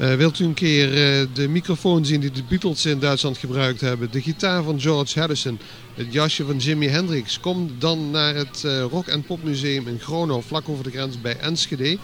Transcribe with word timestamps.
Uh, 0.00 0.14
wilt 0.14 0.38
u 0.38 0.44
een 0.44 0.54
keer 0.54 0.88
uh, 0.88 1.26
de 1.34 1.48
microfoon 1.48 2.04
zien 2.04 2.20
die 2.20 2.30
de 2.30 2.42
Beatles 2.42 2.86
in 2.86 2.98
Duitsland 2.98 3.38
gebruikt 3.38 3.80
hebben? 3.80 4.10
De 4.10 4.22
gitaar 4.22 4.62
van 4.62 4.80
George 4.80 5.18
Harrison, 5.18 5.58
het 5.94 6.12
jasje 6.12 6.44
van 6.44 6.56
Jimi 6.56 6.88
Hendrix. 6.88 7.40
Kom 7.40 7.70
dan 7.78 8.10
naar 8.10 8.34
het 8.34 8.62
uh, 8.64 8.82
Rock 8.82 9.10
and 9.10 9.26
Pop 9.26 9.42
Museum 9.42 9.88
in 9.88 10.00
Gronau, 10.00 10.42
vlak 10.42 10.68
over 10.68 10.84
de 10.84 10.90
grens 10.90 11.20
bij 11.20 11.38
Enschede. 11.38 11.98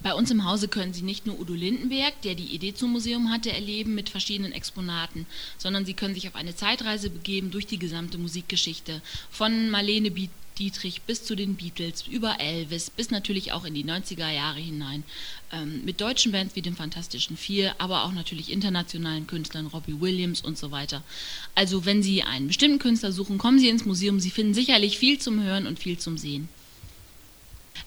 Bei 0.00 0.14
uns 0.14 0.30
im 0.30 0.44
Hause 0.44 0.68
können 0.68 0.94
Sie 0.94 1.02
nicht 1.02 1.26
nur 1.26 1.38
Udo 1.40 1.54
Lindenberg, 1.54 2.12
der 2.22 2.34
die 2.34 2.54
Idee 2.54 2.72
zum 2.72 2.92
Museum 2.92 3.30
hatte, 3.30 3.50
erleben 3.50 3.94
mit 3.94 4.08
verschiedenen 4.08 4.52
Exponaten, 4.52 5.26
sondern 5.56 5.84
Sie 5.84 5.94
können 5.94 6.14
sich 6.14 6.28
auf 6.28 6.34
eine 6.34 6.54
Zeitreise 6.54 7.10
begeben 7.10 7.50
durch 7.50 7.66
die 7.66 7.78
gesamte 7.78 8.16
Musikgeschichte. 8.16 9.02
Von 9.30 9.70
Marlene 9.70 10.10
Dietrich 10.58 11.02
bis 11.02 11.24
zu 11.24 11.34
den 11.34 11.54
Beatles, 11.54 12.06
über 12.06 12.40
Elvis, 12.40 12.90
bis 12.90 13.10
natürlich 13.10 13.52
auch 13.52 13.64
in 13.64 13.74
die 13.74 13.84
90er 13.84 14.30
Jahre 14.30 14.58
hinein. 14.58 15.04
Ähm, 15.52 15.84
mit 15.84 16.00
deutschen 16.00 16.32
Bands 16.32 16.56
wie 16.56 16.62
dem 16.62 16.76
Fantastischen 16.76 17.36
Vier, 17.36 17.74
aber 17.78 18.04
auch 18.04 18.12
natürlich 18.12 18.50
internationalen 18.50 19.26
Künstlern, 19.26 19.66
Robbie 19.66 20.00
Williams 20.00 20.40
und 20.40 20.58
so 20.58 20.70
weiter. 20.70 21.02
Also 21.54 21.84
wenn 21.84 22.02
Sie 22.02 22.22
einen 22.22 22.48
bestimmten 22.48 22.78
Künstler 22.78 23.12
suchen, 23.12 23.38
kommen 23.38 23.58
Sie 23.58 23.68
ins 23.68 23.84
Museum. 23.84 24.20
Sie 24.20 24.30
finden 24.30 24.54
sicherlich 24.54 24.98
viel 24.98 25.18
zum 25.18 25.42
Hören 25.42 25.66
und 25.66 25.78
viel 25.78 25.98
zum 25.98 26.18
Sehen. 26.18 26.48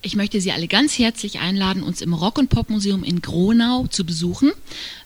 Ich 0.03 0.15
möchte 0.15 0.41
Sie 0.41 0.51
alle 0.51 0.67
ganz 0.67 0.97
herzlich 0.97 1.37
einladen, 1.39 1.83
uns 1.83 2.01
im 2.01 2.15
Rock- 2.15 2.39
und 2.39 2.49
Pop-Museum 2.49 3.03
in 3.03 3.21
Gronau 3.21 3.85
zu 3.85 4.03
besuchen. 4.03 4.51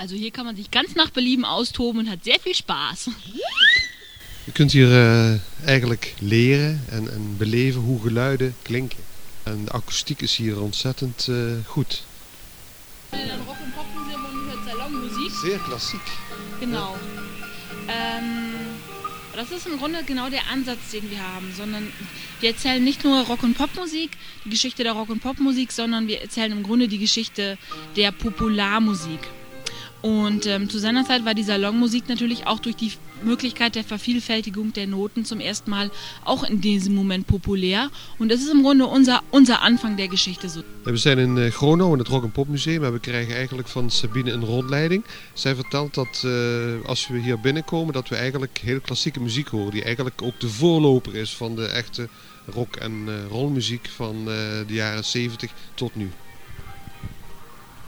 Also 0.00 0.16
hier 0.16 0.30
kann 0.30 0.46
man 0.46 0.56
sich 0.56 0.70
ganz 0.70 0.94
nach 0.94 1.10
Belieben 1.10 1.44
austoben 1.44 2.00
und 2.00 2.10
hat 2.10 2.24
sehr 2.24 2.40
viel 2.40 2.54
Spaß. 2.54 3.10
Je 4.46 4.52
kunt 4.56 4.72
hier 4.72 4.88
uh, 4.88 5.68
eigenlijk 5.68 6.14
leren 6.20 6.80
en, 6.90 7.06
en 7.12 7.36
beleven 7.36 7.82
hoe 7.82 8.00
geluiden 8.00 8.54
klinken. 8.62 8.98
En 9.42 9.64
de 9.64 9.72
akoestiek 9.72 10.22
is 10.22 10.36
hier 10.36 10.60
ontzettend 10.60 11.26
uh, 11.28 11.36
goed. 11.66 12.02
In 13.12 13.18
einem 13.18 13.42
Rock- 13.46 13.60
und 13.62 13.74
Pop-Museum 13.74 14.22
hört 14.48 14.64
Salonmusik. 14.64 15.32
Sehr 15.42 15.58
klassiek. 15.58 16.06
Genau. 16.60 16.96
Ähm, 17.86 18.54
das 19.36 19.50
ist 19.50 19.66
im 19.66 19.76
Grunde 19.76 20.02
genau 20.06 20.30
der 20.30 20.46
Ansatz, 20.50 20.92
den 20.92 21.10
wir 21.10 21.20
haben, 21.34 21.52
sondern 21.54 21.92
wir 22.40 22.50
erzählen 22.50 22.82
nicht 22.82 23.04
nur 23.04 23.26
Rock- 23.26 23.42
und 23.42 23.54
Popmusik, 23.54 24.10
die 24.46 24.50
Geschichte 24.50 24.82
der 24.82 24.92
Rock- 24.92 25.10
und 25.10 25.20
Popmusik, 25.20 25.72
sondern 25.72 26.08
wir 26.08 26.22
erzählen 26.22 26.52
im 26.52 26.62
Grunde 26.62 26.88
die 26.88 26.98
Geschichte 26.98 27.58
der 27.96 28.12
Popularmusik. 28.12 29.20
Und 30.02 30.46
ähm, 30.46 30.68
zu 30.70 30.78
seiner 30.78 31.04
Zeit 31.04 31.24
war 31.24 31.34
die 31.34 31.42
Salonmusik 31.42 32.08
natürlich 32.08 32.46
auch 32.46 32.58
durch 32.58 32.76
die 32.76 32.92
Möglichkeit 33.22 33.74
der 33.74 33.84
Vervielfältigung 33.84 34.72
der 34.72 34.86
Noten 34.86 35.24
zum 35.24 35.40
ersten 35.40 35.70
Mal 35.70 35.90
auch 36.24 36.42
in 36.42 36.60
diesem 36.60 36.94
Moment 36.94 37.26
populär. 37.26 37.90
Und 38.18 38.30
das 38.30 38.40
ist 38.40 38.50
im 38.50 38.62
Grunde 38.62 38.86
unser, 38.86 39.22
unser 39.30 39.60
Anfang 39.62 39.96
der 39.96 40.08
Geschichte. 40.08 40.48
We 40.84 40.96
zijn 40.96 41.18
in 41.18 41.36
uh, 41.36 41.50
Gronau 41.50 41.92
in 41.92 41.98
het 41.98 42.08
Rock 42.08 42.32
Pop 42.32 42.48
Museum 42.48 42.84
en 42.84 42.92
we 42.92 42.98
krijgen 42.98 43.34
eigenlijk 43.34 43.68
van 43.68 43.90
Sabine 43.90 44.32
een 44.32 44.44
rondleiding. 44.44 45.04
Zij 45.32 45.54
vertelt 45.54 45.94
dat 45.94 46.22
uh, 46.26 46.32
als 46.86 47.08
we 47.08 47.18
hier 47.18 47.40
binnenkomen 47.40 47.92
dat 47.92 48.08
we 48.08 48.16
eigenlijk 48.16 48.58
hele 48.58 48.80
klassieke 48.80 49.20
muziek 49.20 49.48
horen. 49.48 49.70
Die 49.70 49.84
eigenlijk 49.84 50.22
ook 50.22 50.40
de 50.40 50.48
voorloper 50.48 51.16
is 51.16 51.36
van 51.36 51.56
de 51.56 51.66
echte 51.66 52.08
rock- 52.46 52.76
en 52.76 52.92
uh, 53.06 53.14
rollmuziek 53.30 53.88
van 53.96 54.24
de 54.24 54.64
jaren 54.66 55.04
70 55.04 55.50
tot 55.74 55.94
nu. 55.94 56.10